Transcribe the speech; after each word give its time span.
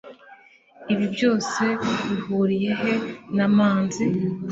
Ibi 0.93 1.05
byose 1.15 1.63
bihuriye 2.09 2.71
he 2.81 2.93
na 3.37 3.47
manzi? 3.55 4.03